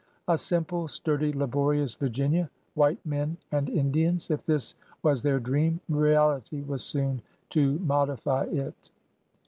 [0.27, 6.63] A simple, sturdy, laborious Virginia, white men and Indians— if this was their dream, reality
[6.63, 8.89] was soon to modify it.